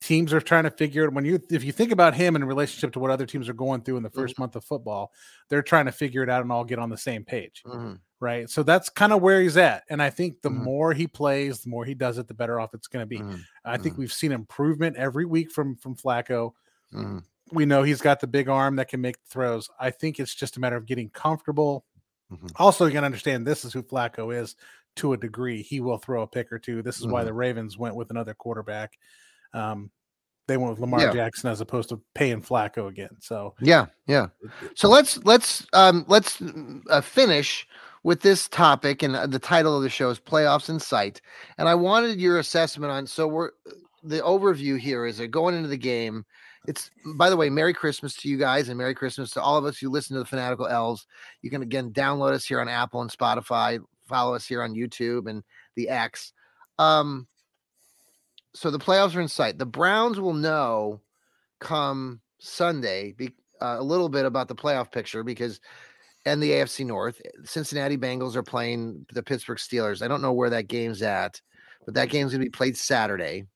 [0.00, 2.90] teams are trying to figure it when you if you think about him in relationship
[2.94, 5.12] to what other teams are going through in the 1st month of football,
[5.50, 7.98] they're trying to figure it out and all get on the same page, Mhm.
[8.18, 8.48] right?
[8.48, 9.82] So that's kind of where he's at.
[9.90, 10.62] And I think the Mhm.
[10.64, 13.18] more he plays, the more he does it, the better off it's going to be.
[13.18, 13.42] Mhm.
[13.66, 13.98] I think Mhm.
[13.98, 16.52] we've seen improvement every week from from Flacco.
[16.92, 17.24] Mhm.
[17.52, 19.68] We know he's got the big arm that can make throws.
[19.78, 21.84] I think it's just a matter of getting comfortable.
[22.32, 22.52] Mhm.
[22.56, 24.54] Also, you got to understand this is who Flacco is
[24.96, 25.62] to a degree.
[25.62, 26.82] He will throw a pick or two.
[26.82, 27.26] This is why Mhm.
[27.26, 28.98] the Ravens went with another quarterback.
[29.52, 29.90] Um,
[30.46, 31.12] they went with Lamar Yeah.
[31.12, 33.16] Jackson as opposed to paying Flacco again.
[33.20, 34.28] So Yeah, yeah.
[34.74, 37.66] So let's let's um let's mm, uh, finish
[38.02, 41.20] with this topic, and uh, the title of the show is "Playoffs in Sight."
[41.58, 43.06] And I wanted your assessment on.
[43.06, 43.50] So we're
[44.02, 46.24] the overview here is that going into the game.
[46.66, 49.64] It's by the way, Merry Christmas to you guys, and Merry Christmas to all of
[49.64, 51.06] us who listen to the Fanatical Elfz.
[51.42, 53.80] You can again download us here on Apple and Spotify.
[54.08, 55.42] Follow us here on YouTube and
[55.76, 56.32] the X.
[56.78, 57.26] Um,
[58.54, 59.58] so the playoffs are in sight.
[59.58, 61.00] The Browns will know
[61.60, 65.60] come Sunday be, uh, a little bit about the playoff picture because
[66.26, 67.20] and the AFC North.
[67.44, 70.02] Cincinnati Bengals are playing the Pittsburgh Steelers.
[70.02, 71.40] I don't know where that game's at,
[71.84, 73.46] but that game's going to be played Saturday.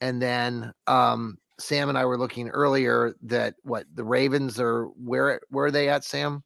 [0.00, 5.40] And then um, Sam and I were looking earlier that what the Ravens are where
[5.50, 6.42] where are they at, Sam?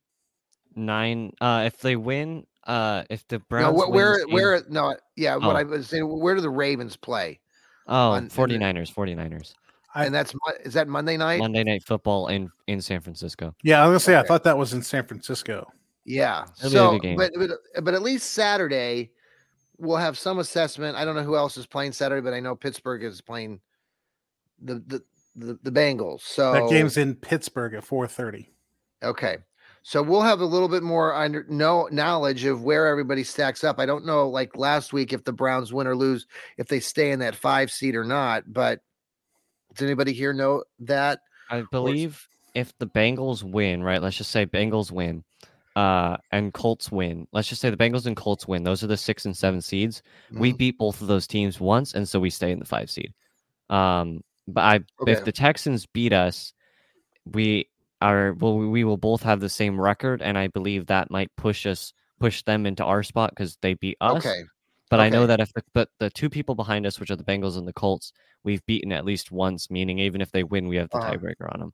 [0.77, 1.33] Nine.
[1.41, 4.97] Uh, if they win, uh, if the Browns no, where win where, game- where no
[5.17, 5.47] yeah, Oh.
[5.47, 7.41] what I was saying, where do the Ravens play?
[7.87, 9.55] oh on- 49ers, 49ers.
[9.95, 11.39] I- and that's Mo- is that Monday night?
[11.39, 13.55] Monday Night Football in in San Francisco.
[13.63, 15.71] Yeah, I was gonna say I thought that was in San Francisco.
[16.05, 16.45] Yeah.
[16.59, 17.51] It'll So, but, but
[17.85, 19.13] but at least Saturday,
[19.79, 20.97] we'll have some assessment.
[20.97, 23.61] I don't know who else is playing Saturday, but I know Pittsburgh is playing
[24.63, 25.03] the the
[25.37, 26.21] the, the Bengals.
[26.21, 28.47] So That game's in Pittsburgh at 4:30.
[29.03, 29.39] okay.
[29.87, 33.79] So we'll have a little bit more under no knowledge of where everybody stacks up.
[33.79, 37.11] I don't know, like last week, if the Browns win or lose, if they stay
[37.11, 38.45] in that five seed or not.
[38.51, 38.81] But
[39.75, 41.21] does anybody here know that?
[41.51, 44.01] I believe if the Bengals win, right?
[44.01, 45.23] Let's just say Bengals win,
[45.77, 47.27] uh, and Colts win.
[47.33, 48.63] Let's just say the Bengals and Colts win.
[48.63, 50.03] Those are the six and seven seeds.
[50.31, 50.59] We Mhm.
[50.59, 53.13] beat both of those teams once, and so we stay in the five seed.
[53.69, 55.13] Um, but I, Okay.
[55.13, 56.53] if the Texans beat us,
[57.25, 57.69] we
[58.03, 61.65] are well, we will both have the same record, and I believe that might push
[61.67, 64.25] us, push them into our spot because they beat us.
[64.27, 64.43] Okay.
[64.91, 67.25] But I know that if the, but the two people behind us, which are the
[67.25, 68.13] Bengals and the Colts,
[68.45, 69.71] we've beaten at least once.
[69.71, 71.13] Meaning, even if they win, we have the Uh-huh.
[71.13, 71.73] tiebreaker on them.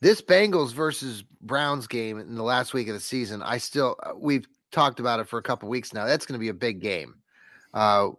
[0.00, 4.12] this Bengals versus Browns game in the last week of the season, I still uh,
[4.16, 6.06] we've talked about it for a couple weeks now.
[6.06, 7.16] That's going to be a big game.
[7.74, 8.10] Uh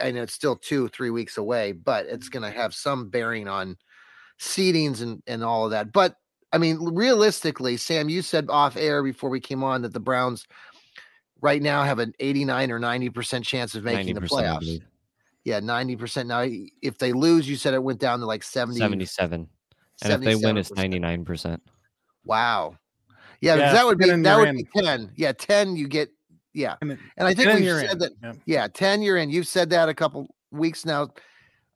[0.00, 2.40] and it's still 2 3 weeks away, but it's mm-hmm.
[2.40, 3.76] going to have some bearing on
[4.38, 5.92] seedings and and all of that.
[5.92, 6.16] But
[6.52, 10.46] I mean, realistically, Sam, you said off air before we came on that the Browns
[11.40, 14.80] right now have an 89 or 90% chance of making the playoffs.
[15.44, 16.26] Yeah, 90%.
[16.26, 16.44] Now
[16.82, 19.48] if they lose, you said it went down to like 70 77.
[20.02, 21.60] And if they win, it's 99%.
[22.24, 22.76] Wow.
[23.40, 25.12] Yeah, Yeah, that would be that you're would be 10.
[25.16, 26.10] Yeah, 10 you get
[26.54, 26.76] yeah.
[26.80, 27.98] And it- And I think we've said in.
[27.98, 28.32] that Yeah.
[28.46, 29.30] yeah, 10 you're in.
[29.30, 31.08] You've said that a couple weeks now,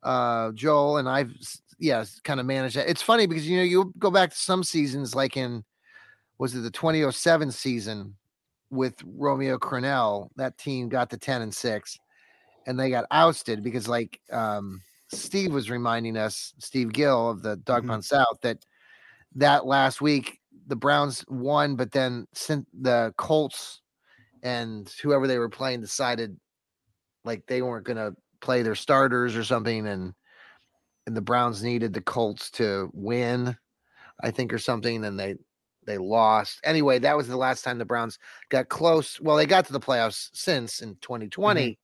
[0.03, 1.31] uh, Joel, and I've
[1.79, 2.89] yeah, kind of managed that.
[2.89, 5.63] It's funny because you know, you go back to some seasons like in
[6.39, 8.15] was it the 2007 season
[8.69, 11.99] with Romeo Crennel, that team got to 10 and 6
[12.65, 17.57] and they got ousted because like um Steve was reminding us, Steve Gill of the
[17.57, 17.85] Dog.
[17.85, 18.65] Pound South, that
[19.35, 23.81] that last week the Browns won, but then sent the Colts
[24.43, 26.37] and whoever they were playing decided
[27.23, 30.13] like they weren't going to play their starters or something, and
[31.07, 33.57] and the Browns needed the Colts to win,
[34.21, 35.35] I think, or something, and they
[35.85, 36.59] they lost.
[36.63, 39.19] Anyway, that was the last time the Browns got close.
[39.19, 40.99] Well, they got to the playoffs since in mm-hmm.
[41.01, 41.79] 2020,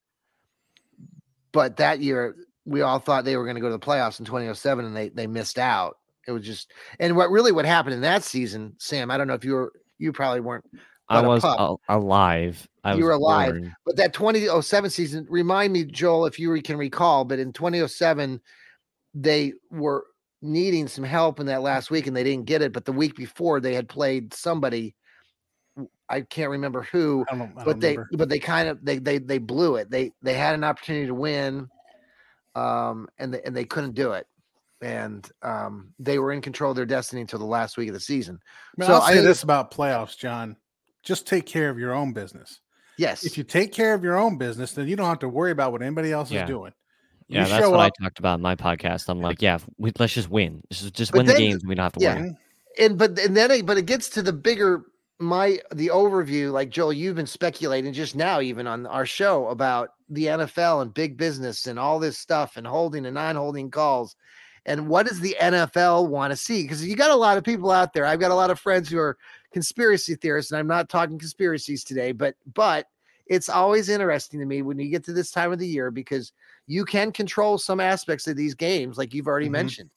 [1.52, 4.26] but that year we all thought they were going to go to the playoffs in
[4.26, 5.98] 2007, and they they missed out.
[6.28, 9.10] It was just, and what really what happened in that season, Sam?
[9.10, 10.66] I don't know if you were you probably weren't.
[11.10, 11.60] I was pup.
[11.60, 12.68] al- alive.
[12.84, 13.54] I You was were alive.
[13.54, 13.76] born.
[13.86, 18.40] But that 2007 season, remind me, Joel, if you can recall, but in 2007,
[19.14, 20.06] they were
[20.42, 22.72] needing some help in that last week and they didn't get it.
[22.72, 24.96] But the week before, they had played somebody.
[26.08, 28.18] I can't remember who, I don't, I don't but they remember.
[28.18, 29.90] but they kind of they they they blew it.
[29.92, 31.70] They they had an opportunity to win,
[32.56, 34.26] um, and they, and they couldn't do it.
[34.82, 38.00] And um, they were in control of their destiny until the last week of the
[38.00, 38.40] season.
[38.42, 40.56] I mean, so I'll say I- this about playoffs, John.
[41.04, 42.60] Just take care of your own business.
[42.98, 45.52] Yes, If you take care of your own business, then you don't have to worry
[45.52, 46.44] about what anybody else Yeah.
[46.44, 46.74] is doing.
[47.30, 49.08] Yeah, you that's what up, I talked about in my podcast.
[49.08, 50.62] I'm like, yeah, we, let's just win.
[50.70, 51.64] Just, just But win the games.
[51.66, 52.16] We don't have to yeah.
[52.16, 52.30] worry.
[52.30, 52.84] Mm-hmm.
[52.84, 54.84] and but and then it, but it gets to the bigger
[55.22, 59.90] my the overview like joel you've been speculating just now even on our show about
[60.10, 64.16] the nfl and big business and all this stuff and holding and non-holding calls
[64.66, 67.70] and what does the nfl want to see because you got a lot of people
[67.70, 69.18] out there i've got a lot of friends who are
[69.52, 72.88] conspiracy theorists and i'm not talking conspiracies today but but
[73.28, 76.34] it's always interesting to me when you get to this time of the year because
[76.68, 79.50] you can control some aspects of these games like you've already Mhm.
[79.50, 79.92] mentioned.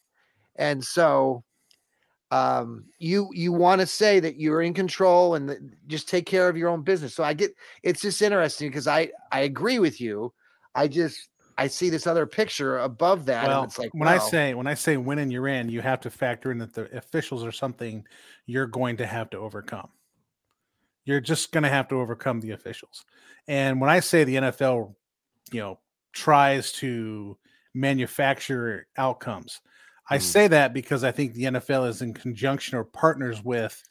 [0.56, 1.44] And so
[2.30, 6.48] um you you want to say that you're in control and that- just take care
[6.48, 7.14] of your own business.
[7.14, 10.32] So i get it's just interesting because i i agree with you.
[10.74, 14.18] I just i see this other picture above that well, and it's like when I
[14.18, 16.96] say when I say win and you're in, you have to factor in that the
[16.96, 18.06] officials are something
[18.46, 19.88] you're going to have to overcome.
[21.04, 23.04] You're just going to have to overcome the officials.
[23.48, 24.94] And when I say the NFL,
[25.52, 25.80] you know,
[26.12, 27.36] tries to
[27.74, 29.60] manufacture outcomes,
[30.10, 30.22] I Mm.
[30.22, 33.82] say that because I think the NFL is in conjunction or partners with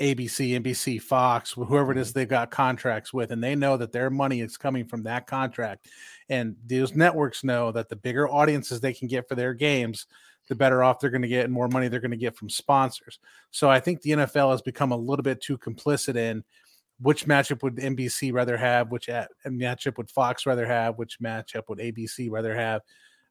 [0.00, 4.10] ABC, NBC, Fox, whoever it is they've got contracts with, and they know that their
[4.10, 5.86] money is coming from that contract.
[6.28, 10.06] And those networks know that the bigger audiences they can get for their games,
[10.48, 12.50] the better off they're going to get and more money they're going to get from
[12.50, 13.18] sponsors.
[13.50, 16.44] So I think the NFL has become a little bit too complicit in
[17.00, 21.68] which matchup would NBC rather have, which at, matchup would Fox rather have, which matchup
[21.68, 22.82] would ABC rather have.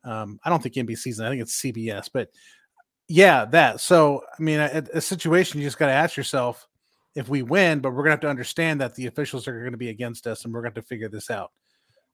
[0.03, 2.29] Um, I don't think NBC's, I think it's CBS, but
[3.07, 3.81] yeah, that.
[3.81, 6.67] So, I mean, a, a situation you just got to ask yourself
[7.15, 9.71] if we win, but we're going to have to understand that the officials are going
[9.71, 11.51] to be against us and we're going to have to figure this out.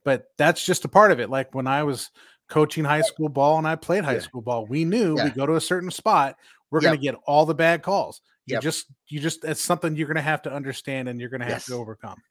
[0.04, 1.30] But that's just a part of it.
[1.30, 2.10] Like when I was
[2.50, 4.20] coaching high school ball and I played high Yeah.
[4.20, 5.24] school ball, we knew Yeah.
[5.26, 6.36] we go to a certain spot,
[6.70, 6.90] we're Yep.
[6.90, 8.22] going to get all the bad calls.
[8.46, 8.64] You Yep.
[8.64, 11.46] just, you just, it's something you're going to have to understand and you're going to
[11.46, 11.66] have Yes.
[11.68, 12.22] to overcome.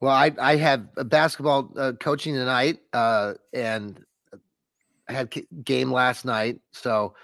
[0.00, 4.04] Well, I I have a basketball uh, coaching tonight, uh, and
[5.08, 7.14] I had k- game last night, so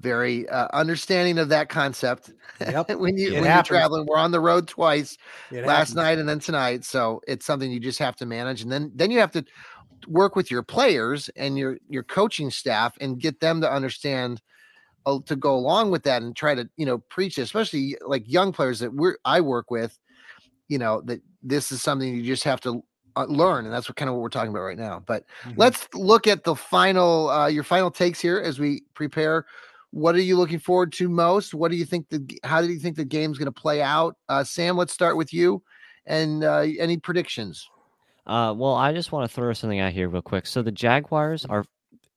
[0.00, 2.32] very uh, understanding of that concept.
[2.66, 2.88] Yep.
[2.98, 3.52] when you It when happens.
[3.52, 5.16] you're traveling, we're on the road twice
[5.50, 5.96] It last happens.
[5.96, 9.10] night and then tonight, so it's something you just have to manage, and then then
[9.10, 9.44] you have to
[10.08, 14.40] work with your players and your your coaching staff and get them to understand
[15.06, 18.24] uh, to go along with that and try to you know preach it, especially like
[18.30, 19.98] young players that we're I work with
[20.68, 22.82] you know that this is something you just have to
[23.16, 25.56] uh, learn and that's what kind of what we're talking about right now but Mhm.
[25.56, 29.46] let's look at the final uh your final takes here as we prepare
[29.92, 32.78] what are you looking forward to most what do you think the how do you
[32.78, 35.62] think the game's going to play out uh sam let's start with you
[36.06, 37.68] and uh any predictions
[38.26, 40.46] Uh, well, I just want to throw something out here real quick.
[40.46, 41.64] So the Jaguars are,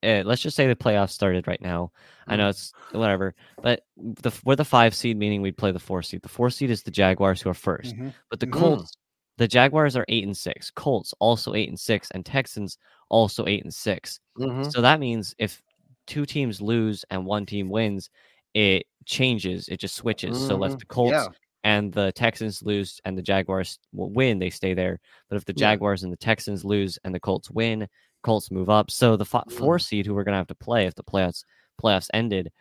[0.03, 1.91] uh, let's just say the playoffs started right now.
[2.27, 3.33] I know it's whatever,
[3.63, 6.21] but the we're the five seed, meaning we play the four seed.
[6.21, 8.13] The four seed is the Jaguars who are 1st Mhm.
[8.29, 8.51] but the Mm.
[8.59, 8.91] Colts,
[9.37, 12.77] the Jaguars are eight and six, Colts also eight and six, and Texans
[13.09, 14.71] also eight and 6 Mhm.
[14.71, 15.63] So that means if
[16.07, 18.09] two teams lose and one team wins,
[18.53, 19.67] it changes.
[19.67, 20.47] It just switches.
[20.47, 20.79] So if Mhm.
[20.79, 21.27] the Colts Yeah.
[21.63, 24.99] and the Texans lose and the Jaguars will win, they stay there.
[25.29, 25.71] But if the Yeah.
[25.71, 27.87] Jaguars and the Texans lose and the Colts win,
[28.21, 28.89] Colts move up.
[28.91, 29.81] So the fi- four Mm.
[29.81, 31.43] seed who we're gonna have to play if the playoffs
[31.81, 32.51] playoffs ended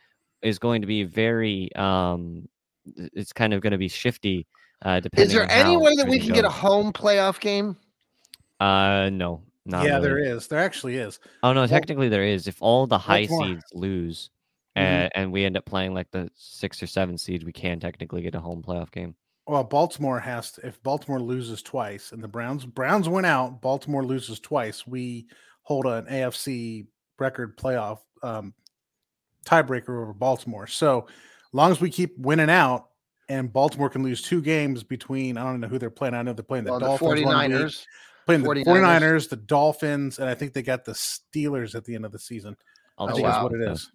[0.40, 2.48] is going to be very um
[2.96, 4.46] it's kind of going to be shifty
[4.84, 7.76] uh depending is there any way that we can get a home playoff game
[8.58, 10.02] uh no not yeah, really.
[10.02, 10.48] there is.
[10.48, 11.18] There actually is.
[11.42, 14.30] oh no Well- technically there is if all the high seeds lose
[14.76, 15.04] Mhm.
[15.06, 18.22] uh, and we end up playing like the six or seven seed we can technically
[18.22, 19.14] get a home playoff game
[19.46, 20.66] Well, Baltimore has to.
[20.66, 24.86] If Baltimore loses twice, and the Browns Browns went out, Baltimore loses twice.
[24.86, 25.26] We
[25.62, 26.86] hold an AFC
[27.18, 28.54] record playoff um,
[29.44, 30.66] tiebreaker over Baltimore.
[30.68, 31.06] So,
[31.52, 32.88] long as we keep winning out,
[33.28, 36.14] and Baltimore can lose two games between, I don't know who they're playing.
[36.14, 37.24] I know they're playing the well, the Dolphins.
[37.24, 37.84] one 49ers
[38.26, 38.64] playing the 49ers.
[39.00, 42.18] 49ers, the Dolphins, and I think they got the Steelers at the end of the
[42.18, 42.56] season.
[42.98, 43.42] I'll I Oh, think take is wow.
[43.44, 43.72] what it that.
[43.72, 43.90] is.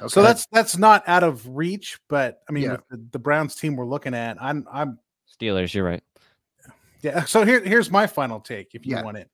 [0.00, 0.08] okay.
[0.08, 2.72] So that's that's not out of reach, but I mean, Yeah.
[2.72, 4.98] with the, the Browns team we're looking at, I'm I'm
[5.40, 6.02] steelers you're right
[7.02, 7.24] Yeah.
[7.24, 8.74] So here, here's my final take.
[8.74, 9.02] If you Yeah.
[9.02, 9.30] want it,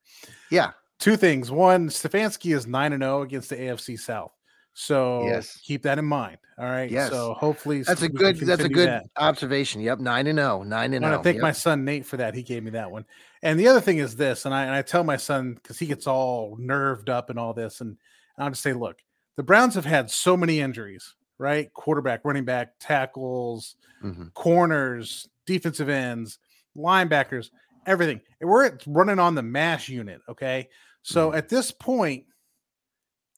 [0.51, 1.51] yeah two things.
[1.51, 4.33] One, Stefanski is nine and zero against the AFC South.
[4.73, 5.59] So Yes.
[5.65, 6.39] keep that in mind.
[6.59, 6.91] All right.
[6.91, 7.11] Yes.
[7.11, 9.05] So hopefully that's a good that's a good that.
[9.17, 11.43] observation yep 9 and 0 9 and I 0 want to thank yep.
[11.43, 12.35] my son Nate for that.
[12.35, 13.05] He gave me that one.
[13.47, 15.87] And the other thing is this, and I and I tell my son because he
[15.87, 17.97] gets all nerved up and all this, and
[18.39, 18.99] I'll just say, look,
[19.37, 21.73] the Browns have had so many injuries, right?
[21.73, 24.35] Quarterback, running back, tackles, Mhm.
[24.35, 26.39] corners, defensive ends,
[26.77, 27.51] linebackers,
[27.87, 28.21] everything.
[28.41, 30.21] And we're running on the mash unit.
[30.29, 30.69] Okay.
[31.03, 31.39] So Mm-hmm.
[31.39, 32.27] at this point,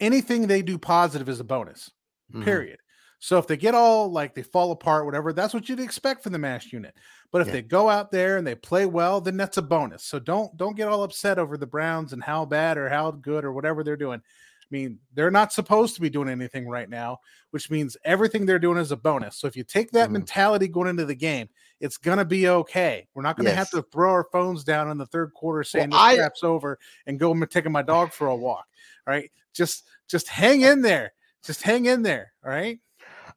[0.01, 1.91] anything they do positive is a bonus,
[2.33, 2.45] Mhm.
[2.45, 2.79] period.
[3.21, 6.33] So if they get all like they fall apart, whatever, that's what you'd expect from
[6.33, 6.95] the mash unit.
[7.31, 7.55] But if Yeah.
[7.55, 10.05] they go out there and they play well, then that's a bonus.
[10.05, 13.45] So don't don't get all upset over the Browns and how bad or how good
[13.45, 14.21] or whatever they're doing.
[14.21, 17.21] I mean, they're not supposed to be doing anything right now,
[17.53, 19.37] which means everything they're doing is a bonus.
[19.37, 20.13] So if you take that Mhm.
[20.13, 21.49] mentality going into the game,
[21.81, 23.09] it's gonna be okay.
[23.15, 25.99] We're not gonna have to throw our phones down in the third quarter saying this
[25.99, 28.67] crap's over and go taking my dog for a walk.
[29.07, 29.31] All right.
[29.55, 31.13] Just just hang in there.
[31.43, 32.33] Just hang in there.
[32.45, 32.79] All right.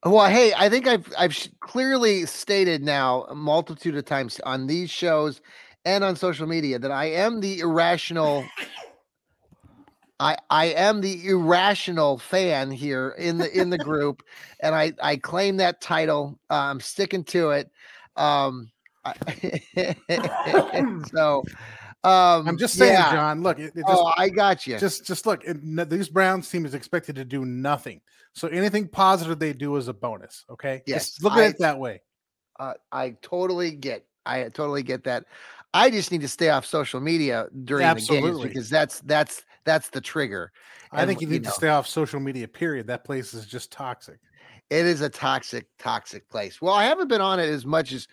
[0.03, 4.89] Well, hey, I think I've I've clearly stated now a multitude of times on these
[4.89, 5.41] shows
[5.85, 8.45] and on social media that I am the irrational.
[10.19, 14.23] I I am the irrational fan here in the in the group,
[14.59, 16.39] and I I claim that title.
[16.49, 17.69] Uh, I'm sticking to it.
[18.15, 18.71] Um,
[19.05, 19.15] I-
[21.13, 21.43] so
[22.03, 23.11] um, I'm just saying, yeah.
[23.11, 23.43] John.
[23.43, 24.77] Look, it, it just, oh, I got you.
[24.79, 25.43] just just look.
[25.43, 28.01] It, these Browns team is expected to do nothing.
[28.33, 30.45] So anything positive they do is a bonus.
[30.49, 30.81] Okay.
[30.85, 32.01] Yes, Just look I- at it that way.
[32.59, 35.25] uh, I totally get I totally get that.
[35.73, 39.89] I just need to stay off social media during the games because that's that's that's
[39.89, 40.51] the trigger.
[40.91, 42.47] I think you need to know, stay off social media.
[42.47, 42.87] Period.
[42.87, 44.19] That place is just toxic.
[44.69, 46.61] It is a toxic, toxic place.
[46.61, 48.07] Well, I haven't been on it as much as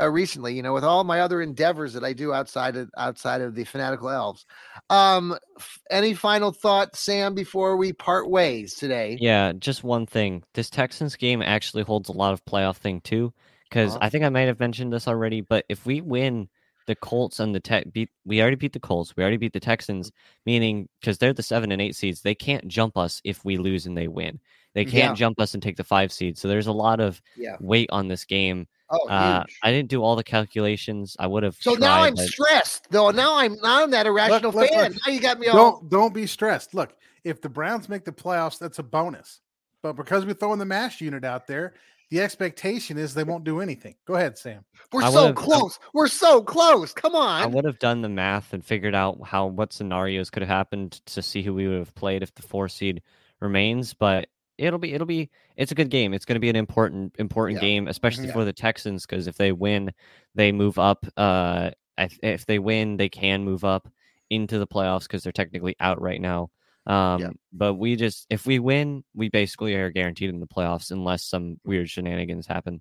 [0.00, 3.40] uh, recently, you know, with all my other endeavors that I do outside of outside
[3.40, 4.44] of the Fanatical Elfz.
[4.90, 9.16] Um, f- any final thought, Sam, before we part ways today?
[9.20, 10.42] Yeah, just one thing.
[10.54, 13.32] This Texans game actually holds a lot of playoff thing too,
[13.68, 14.00] because Uh-huh.
[14.02, 15.40] I think I might have mentioned this already.
[15.40, 16.48] But if we win
[16.86, 19.14] the Colts and the Tech beat, we already beat the Colts.
[19.16, 20.10] We already beat the Texans,
[20.44, 23.86] meaning because they're the seven and eight seeds, they can't jump us if we lose
[23.86, 24.40] and they win.
[24.74, 25.14] They can't Yeah.
[25.14, 26.38] jump us and take the five seed.
[26.38, 27.56] So there's a lot of Yeah.
[27.60, 28.66] weight on this game.
[28.92, 29.58] Oh, Uh, huge.
[29.62, 31.16] I didn't do all the calculations.
[31.18, 31.56] I would have.
[31.60, 33.10] So now I'm but- stressed, though.
[33.10, 34.92] Now I'm now I'm that irrational look, fan.
[34.92, 35.00] look.
[35.06, 35.56] Now you got me all.
[35.56, 36.74] Don't don't be stressed.
[36.74, 39.40] Look, if the Browns make the playoffs, that's a bonus.
[39.82, 41.74] But because we're throwing the mash unit out there,
[42.10, 43.94] the expectation is they won't do anything.
[44.06, 44.64] Go ahead, Sam.
[44.92, 45.78] We're I so would've- I- close.
[45.94, 46.92] We're so close.
[46.92, 47.42] Come on.
[47.42, 51.00] I would have done the math and figured out how what scenarios could have happened
[51.06, 53.02] to see who we would have played if the four seed
[53.40, 53.94] remains.
[53.94, 54.28] But
[54.62, 56.14] it'll be it'll be it's a good game.
[56.14, 57.68] It's going to be an important important Yeah.
[57.68, 58.32] game, especially Yeah.
[58.32, 59.92] for the Texans because if they win,
[60.34, 61.04] they move up.
[61.16, 63.88] Uh, I th- if they win, they can move up
[64.30, 66.48] into the playoffs because they're technically out right now.
[66.86, 71.24] Um, but we just if we win, we basically are guaranteed in the playoffs unless
[71.24, 72.80] some weird shenanigans happen.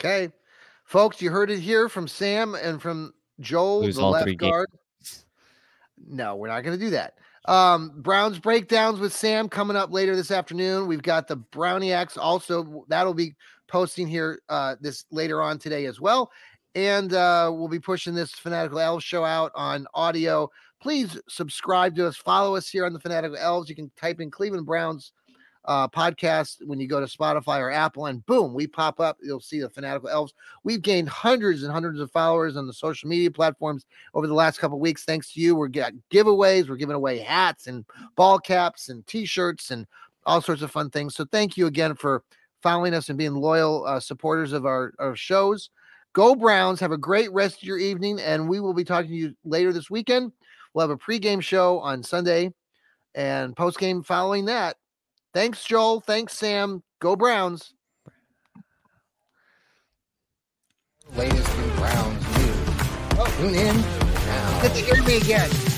[0.00, 0.32] Okay,
[0.84, 4.50] folks, you heard it here from Sam and from Joel, Lose the left three games.
[4.50, 4.68] guard.
[6.06, 7.14] No, we're not going to do that.
[7.48, 10.86] Um, Browns breakdowns with Sam coming up later this afternoon.
[10.86, 13.34] We've got the Browniacs also that'll be
[13.68, 16.30] posting here uh, this later on today as well.
[16.74, 20.50] And uh, we'll be pushing this Fanatical Elfz show out on audio.
[20.82, 23.70] Please subscribe to us, follow us here on the Fanatical Elfz.
[23.70, 25.12] You can type in Cleveland Browns
[25.68, 29.18] uh, podcast when you go to Spotify or Apple, and boom, we pop up.
[29.22, 30.32] You'll see the Fanatical Elfz.
[30.64, 34.58] We've gained hundreds and hundreds of followers on the social media platforms over the last
[34.58, 35.04] couple weeks.
[35.04, 36.70] Thanks to you, we're getting giveaways.
[36.70, 37.84] We're giving away hats and
[38.16, 39.86] ball caps and T-shirts and
[40.24, 41.14] all sorts of fun things.
[41.14, 42.24] So thank you again for
[42.62, 45.68] following us and being loyal uh, supporters of our, our shows.
[46.14, 46.80] Go Browns!
[46.80, 49.74] Have a great rest of your evening, and we will be talking to you later
[49.74, 50.32] this weekend.
[50.72, 52.54] We'll have a pregame show on Sunday
[53.14, 54.78] and postgame following that.
[55.38, 56.00] Thanks, Joel.
[56.00, 56.82] Thanks, Sam.
[56.98, 57.72] Go Browns.
[61.14, 62.56] Latest in Browns news.
[63.16, 63.34] Oh.
[63.38, 64.62] Tune in now.
[64.62, 65.77] Get to hear me again.